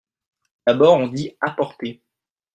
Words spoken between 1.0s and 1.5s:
dit